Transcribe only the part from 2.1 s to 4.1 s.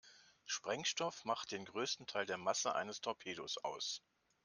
der Masse eines Torpedos aus.